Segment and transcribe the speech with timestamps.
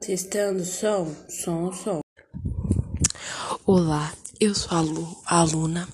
[0.00, 2.00] Testando som, som, som.
[3.66, 5.88] Olá, eu sou a, Lu, a aluna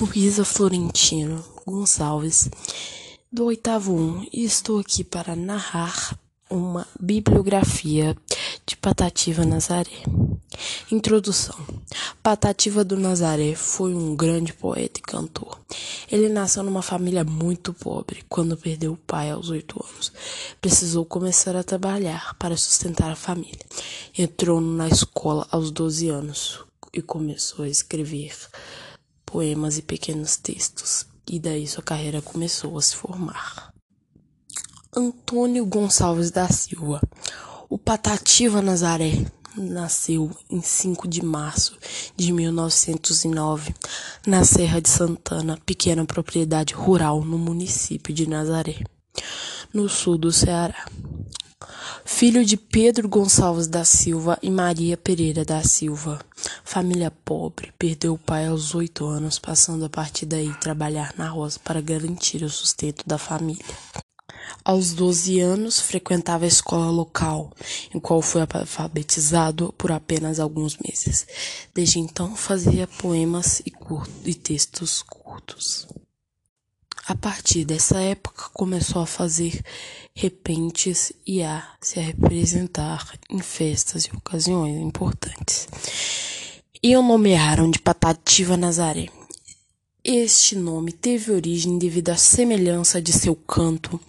[0.00, 2.48] Luísa Florentino Gonçalves,
[3.30, 6.18] do oitavo 1, e estou aqui para narrar
[6.48, 8.16] uma bibliografia
[8.66, 10.02] de Patativa Nazaré.
[10.90, 11.56] Introdução:
[12.22, 15.58] Patativa do Nazaré foi um grande poeta e cantor.
[16.10, 18.24] Ele nasceu numa família muito pobre.
[18.28, 20.12] Quando perdeu o pai aos oito anos,
[20.60, 23.64] precisou começar a trabalhar para sustentar a família.
[24.16, 26.60] Entrou na escola aos doze anos
[26.92, 28.34] e começou a escrever
[29.24, 31.06] poemas e pequenos textos.
[31.28, 33.72] E daí sua carreira começou a se formar.
[34.94, 37.00] Antônio Gonçalves da Silva,
[37.68, 39.24] o Patativa Nazaré,
[39.56, 41.76] nasceu em 5 de março
[42.16, 43.74] de 1909
[44.26, 48.82] na Serra de Santana, pequena propriedade rural no município de Nazaré,
[49.72, 50.86] no sul do Ceará.
[52.04, 56.18] Filho de Pedro Gonçalves da Silva e Maria Pereira da Silva.
[56.64, 61.60] Família pobre, perdeu o pai aos oito anos, passando a partir daí trabalhar na roça
[61.62, 63.64] para garantir o sustento da família.
[64.64, 67.52] Aos 12 anos, frequentava a escola local,
[67.94, 71.26] em qual foi alfabetizado por apenas alguns meses.
[71.74, 73.72] Desde então, fazia poemas e,
[74.24, 75.86] e textos curtos.
[77.06, 79.60] A partir dessa época, começou a fazer
[80.14, 85.66] repentes e a se representar em festas e ocasiões importantes.
[86.82, 89.08] E o nomearam de Patativa Nazaré.
[90.02, 94.00] Este nome teve origem devido à semelhança de seu canto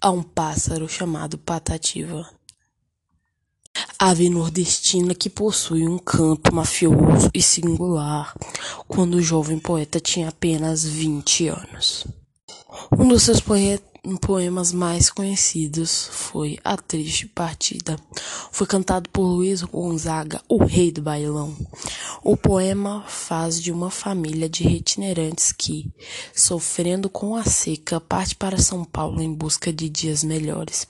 [0.00, 2.24] a um pássaro chamado patativa.
[3.98, 8.32] Ave nordestina que possui um canto mafioso e singular,
[8.86, 12.06] quando o jovem poeta tinha apenas 20 anos.
[12.96, 13.40] Um dos seus
[14.16, 17.98] poemas mais conhecidos foi A Triste Partida.
[18.50, 21.54] Foi cantado por Luiz Gonzaga, o rei do bailão.
[22.22, 25.92] O poema faz de uma família de itinerantes que,
[26.34, 30.86] sofrendo com a seca, parte para São Paulo em busca de dias melhores.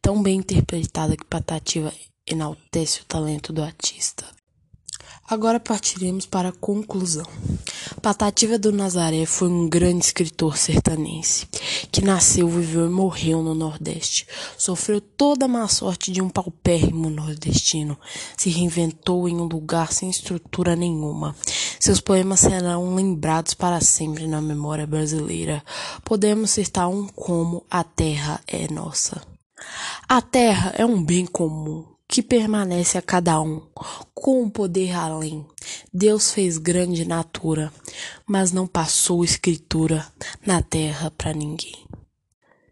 [0.00, 1.92] Tão bem interpretada que Patativa
[2.26, 4.24] enaltece o talento do artista.
[5.28, 7.26] Agora partiremos para a conclusão.
[8.00, 11.46] Patativa do Nazaré foi um grande escritor sertanense,
[11.90, 14.26] que nasceu, viveu e morreu no Nordeste.
[14.56, 17.98] Sofreu toda a má sorte de um paupérrimo nordestino.
[18.36, 21.34] Se reinventou em um lugar sem estrutura nenhuma.
[21.80, 25.62] Seus poemas serão lembrados para sempre na memória brasileira.
[26.04, 29.20] Podemos citar um como A Terra é Nossa.
[30.08, 33.60] A terra é um bem comum que permanece a cada um,
[34.14, 35.44] com um poder além.
[35.92, 37.70] Deus fez grande natura,
[38.26, 40.06] mas não passou escritura
[40.44, 41.86] na terra para ninguém.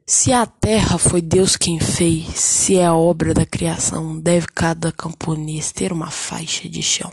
[0.06, 5.70] Se a terra foi Deus quem fez, se é obra da criação, deve cada camponês
[5.70, 7.12] ter uma faixa de chão.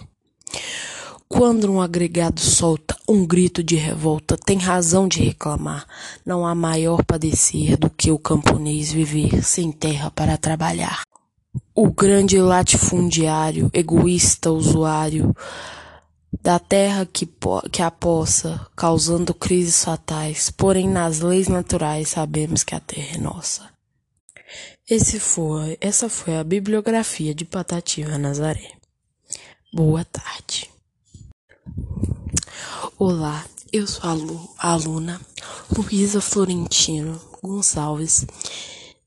[1.27, 5.87] Quando um agregado solta um grito de revolta, tem razão de reclamar.
[6.23, 11.02] Não há maior padecer do que o camponês viver sem terra para trabalhar.
[11.75, 15.35] O grande latifundiário, egoísta usuário
[16.41, 17.29] da terra que,
[17.71, 23.17] que a possa, causando crises fatais, porém nas leis naturais sabemos que a terra é
[23.17, 23.69] nossa.
[24.89, 28.73] Esse foi, essa foi a bibliografia de Patativa Nazaré.
[29.73, 30.69] Boa tarde.
[32.99, 35.21] Olá, eu sou a, Lu, a aluna
[35.75, 38.25] Luísa Florentino Gonçalves,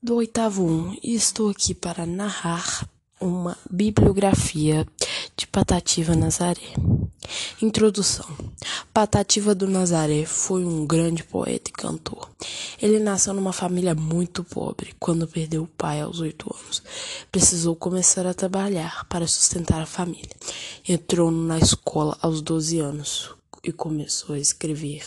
[0.07, 2.87] do oitavo 1, e estou aqui para narrar
[3.19, 4.87] uma bibliografia
[5.35, 6.75] de Patativa Nazaré.
[7.61, 8.25] Introdução:
[8.93, 12.29] Patativa do Nazaré foi um grande poeta e cantor.
[12.81, 14.95] Ele nasceu numa família muito pobre.
[14.97, 16.81] Quando perdeu o pai aos oito anos,
[17.29, 20.37] precisou começar a trabalhar para sustentar a família.
[20.87, 23.29] Entrou na escola aos doze anos
[23.61, 25.05] e começou a escrever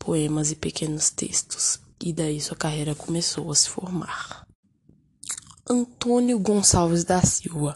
[0.00, 1.78] poemas e pequenos textos.
[2.02, 4.46] E daí sua carreira começou a se formar.
[5.68, 7.74] Antônio Gonçalves da Silva,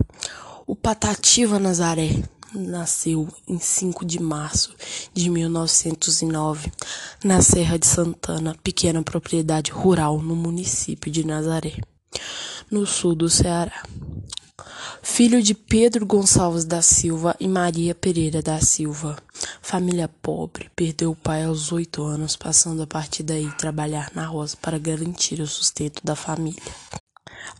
[0.66, 2.22] o Patativa Nazaré,
[2.54, 4.74] nasceu em 5 de março
[5.12, 6.72] de 1909
[7.22, 11.76] na Serra de Santana, pequena propriedade rural no município de Nazaré,
[12.70, 13.82] no sul do Ceará.
[15.04, 19.16] Filho de Pedro Gonçalves da Silva e Maria Pereira da Silva.
[19.60, 24.56] Família pobre, perdeu o pai aos oito anos, passando a partir daí trabalhar na roça
[24.60, 26.72] para garantir o sustento da família.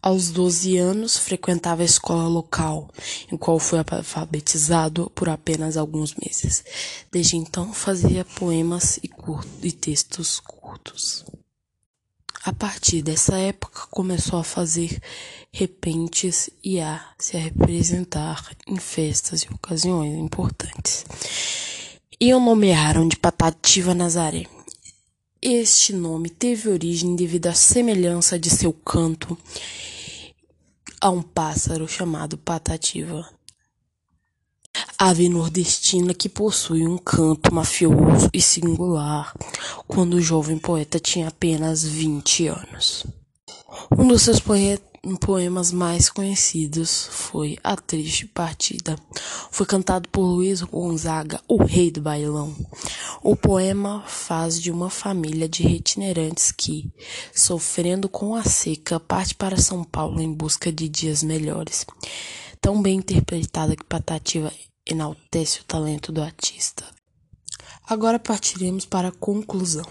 [0.03, 2.91] Aos 12 anos, frequentava a escola local,
[3.31, 6.65] em qual foi alfabetizado por apenas alguns meses.
[7.13, 9.11] Desde então, fazia poemas e,
[9.63, 11.25] e textos curtos.
[12.45, 15.01] A partir dessa época, começou a fazer
[15.51, 21.07] repentes e a se representar em festas e ocasiões importantes.
[22.21, 24.45] E o nomearam de Patativa Nazaré.
[25.41, 29.39] Este nome teve origem devido à semelhança de seu canto
[31.01, 33.27] a um pássaro chamado Patativa
[34.99, 39.35] ave nordestina que possui um canto mafioso e singular,
[39.87, 43.07] quando o jovem poeta tinha apenas 20 anos.
[43.97, 44.41] Um dos seus
[45.21, 48.99] poemas mais conhecidos foi A Triste Partida.
[49.51, 52.55] Foi cantado por Luiz Gonzaga, o rei do bailão.
[53.23, 56.91] O poema faz de uma família de retinerantes que,
[57.35, 61.85] sofrendo com a seca, parte para São Paulo em busca de dias melhores.
[62.61, 64.51] Tão bem interpretada que Patativa
[64.87, 66.94] enaltece o talento do artista.
[67.87, 69.85] Agora partiremos para a conclusão.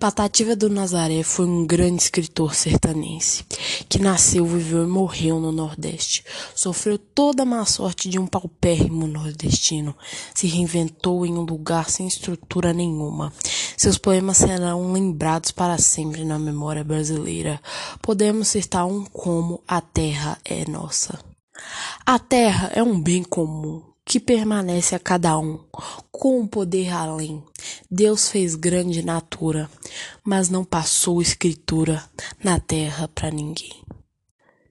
[0.00, 3.44] Patativa do Nazaré foi um grande escritor sertanense,
[3.88, 6.24] que nasceu, viveu e morreu no Nordeste.
[6.52, 9.96] Sofreu toda a má sorte de um paupérrimo nordestino.
[10.34, 13.32] Se reinventou em um lugar sem estrutura nenhuma.
[13.76, 17.60] Seus poemas serão lembrados para sempre na memória brasileira.
[18.00, 21.20] Podemos citar um como A Terra é Nossa.
[22.04, 25.58] A terra é um bem comum que permanece a cada um,
[26.10, 27.42] com um poder além.
[27.90, 29.70] Deus fez grande natura,
[30.22, 32.04] mas não passou escritura
[32.44, 33.72] na terra para ninguém.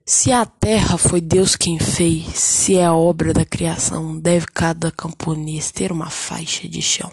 [0.06, 5.72] Se a terra foi Deus quem fez, se é obra da criação, deve cada camponês
[5.72, 7.10] ter uma faixa de chão.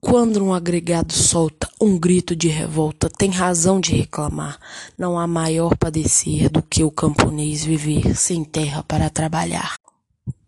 [0.00, 4.56] Quando um agregado solta um grito de revolta, tem razão de reclamar.
[4.96, 9.81] Não há maior padecer do que o camponês viver sem terra para trabalhar.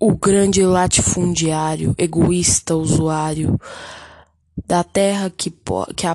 [0.07, 3.59] O grande latifundiário, egoísta usuário
[4.67, 5.51] da terra que,
[5.97, 6.15] que a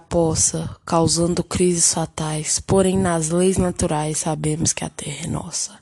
[0.86, 5.80] causando crises fatais, porém nas leis naturais sabemos que a terra é nossa.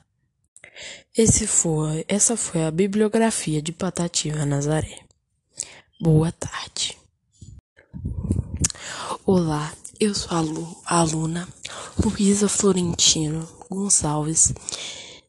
[1.18, 5.00] Esse foi, essa foi a bibliografia de Patativa Nazaré.
[6.00, 6.98] Boa tarde.
[9.26, 10.30] Olá, eu sou
[10.86, 11.46] a aluna
[12.02, 14.54] Luísa Florentino Gonçalves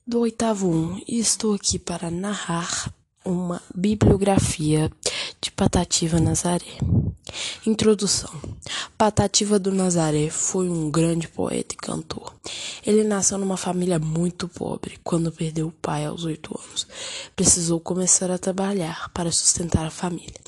[0.08, 2.90] do oitavo 1 e estou aqui para narrar
[3.26, 4.90] uma bibliografia
[5.38, 6.78] de Patativa Nazaré.
[7.66, 8.30] Introdução:
[8.96, 12.34] Patativa do Nazaré foi um grande poeta e cantor.
[12.86, 16.86] Ele nasceu numa família muito pobre quando perdeu o pai aos oito anos.
[17.36, 20.40] Precisou começar a trabalhar para sustentar a família.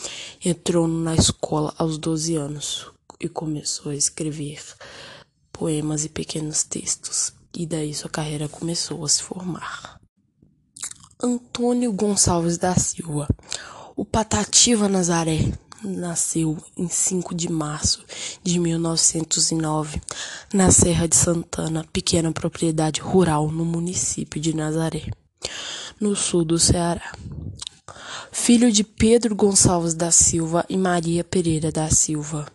[0.42, 2.86] Entrou na escola aos 12 anos
[3.20, 4.62] e começou a escrever
[5.52, 10.00] poemas e pequenos textos e daí sua carreira começou a se formar.
[11.22, 13.28] Antônio Gonçalves da Silva,
[13.94, 15.52] o Patativa Nazaré,
[15.82, 18.04] nasceu em 5 de março
[18.42, 20.00] de 1909
[20.52, 25.10] na Serra de Santana, pequena propriedade rural no município de Nazaré,
[26.00, 27.12] no sul do Ceará
[28.32, 32.46] filho de Pedro Gonçalves da Silva e Maria Pereira da Silva.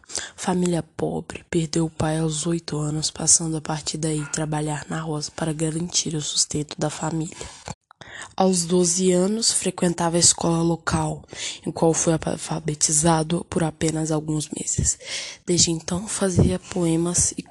[0.46, 5.32] Família pobre, perdeu o pai aos oito anos, passando a partir daí trabalhar na roça
[5.36, 7.36] para garantir o sustento da família.
[8.38, 11.24] Aos 12 anos, frequentava a escola local,
[11.66, 15.00] em qual foi alfabetizado por apenas alguns meses.
[15.48, 17.44] Desde então, fazia poemas e,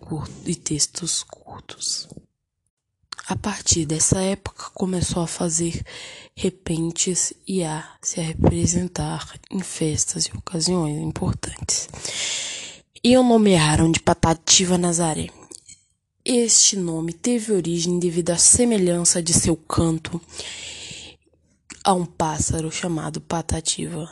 [0.47, 2.09] e textos curtos.
[3.27, 5.85] A partir dessa época, começou a fazer
[6.37, 11.89] repentes e a se representar em festas e ocasiões importantes.
[13.05, 15.29] E o nomearam de Patativa Nazaré.
[16.25, 20.19] Este nome teve origem devido à semelhança de seu canto
[21.85, 24.11] a um pássaro chamado Patativa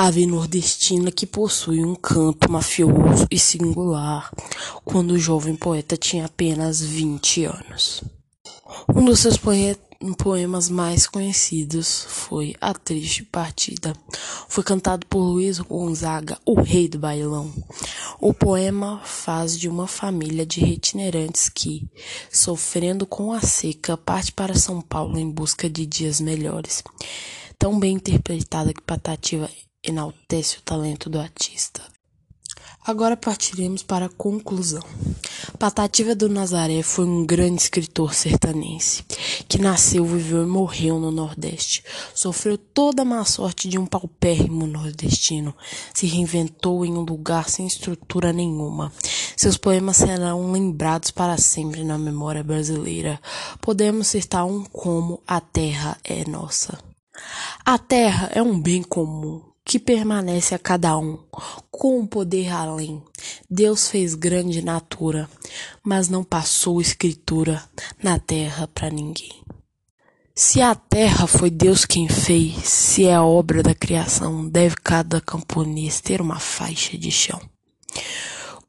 [0.00, 4.30] ave nordestina que possui um canto mafioso e singular,
[4.84, 8.04] quando o jovem poeta tinha apenas 20 anos.
[8.94, 9.36] Um dos seus
[10.16, 13.92] poemas mais conhecidos foi A Triste Partida.
[14.48, 17.52] Foi cantado por Luiz Gonzaga, o rei do bailão.
[18.20, 21.88] O poema faz de uma família de retinerantes que,
[22.30, 26.82] sofrendo com a seca, parte para São Paulo em busca de dias melhores.
[27.58, 29.50] Tão bem interpretada que Patativa
[29.82, 31.82] enaltece o talento do artista.
[32.88, 34.82] Agora partiremos para a conclusão.
[35.58, 39.04] Patativa do Nazaré foi um grande escritor sertanense,
[39.46, 41.84] que nasceu, viveu e morreu no Nordeste.
[42.14, 45.54] Sofreu toda a má sorte de um paupérrimo nordestino.
[45.92, 48.90] Se reinventou em um lugar sem estrutura nenhuma.
[49.36, 53.20] Seus poemas serão lembrados para sempre na memória brasileira.
[53.60, 56.78] Podemos citar um como A Terra é Nossa.
[57.66, 61.18] A terra é um bem comum que permanece a cada um,
[61.70, 63.02] com um poder além.
[63.50, 65.28] Deus fez grande natura,
[65.84, 67.62] mas não passou escritura
[68.02, 69.44] na terra para ninguém.
[70.34, 76.00] Se a terra foi Deus quem fez, se é obra da criação, deve cada camponês
[76.00, 77.38] ter uma faixa de chão.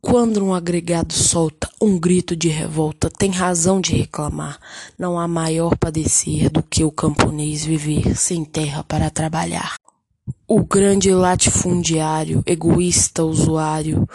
[0.02, 4.60] Quando um agregado solta um grito de revolta, tem razão de reclamar.
[4.98, 9.79] Não há maior padecer do que o camponês viver sem terra para trabalhar.
[10.48, 14.08] O grande latifundiário, egoísta usuário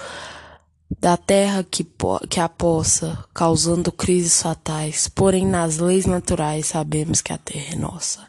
[1.01, 1.87] da terra que,
[2.29, 7.77] que a possa, causando crises fatais, porém nas leis naturais sabemos que a terra é
[7.77, 8.27] nossa.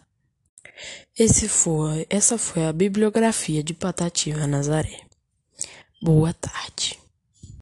[1.18, 5.00] Esse foi, essa foi a bibliografia de Patativa Nazaré.
[6.02, 7.00] Boa tarde.